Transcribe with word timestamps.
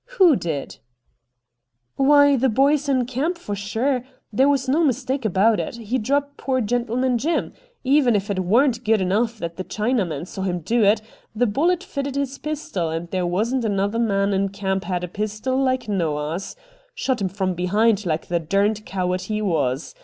'Who 0.17 0.35
did?'' 0.35 0.79
Why 1.95 2.35
the 2.35 2.49
boys 2.49 2.89
in 2.89 3.05
camp, 3.05 3.37
for 3.37 3.55
sure. 3.55 4.03
There 4.33 4.49
was 4.49 4.67
no 4.67 4.83
mistake 4.83 5.25
about 5.25 5.59
it; 5.59 5.75
he 5.75 5.99
dropped 5.99 6.37
poor 6.37 6.59
Gentleman 6.59 7.19
Jim. 7.19 7.53
Even 7.83 8.15
if 8.15 8.31
it 8.31 8.39
warn't 8.39 8.83
good 8.83 8.99
enough 8.99 9.37
that 9.37 9.57
the 9.57 9.63
Chinaman 9.63 10.25
saw 10.25 10.41
him 10.41 10.61
do 10.61 10.83
it, 10.83 11.03
the 11.35 11.45
bullet 11.45 11.83
fitted 11.83 12.15
his 12.15 12.39
pistol, 12.39 12.89
and 12.89 13.11
there 13.11 13.27
wasn't 13.27 13.63
another 13.63 13.99
man 13.99 14.33
in 14.33 14.49
camp 14.49 14.85
had 14.85 15.03
a 15.03 15.07
pistol 15.07 15.55
like 15.55 15.87
Noah's. 15.87 16.55
Shot 16.95 17.21
him 17.21 17.29
from 17.29 17.53
behind, 17.53 18.03
like 18.03 18.25
the 18.27 18.39
derned 18.39 18.87
coward 18.87 19.21
he 19.21 19.39
was. 19.39 19.93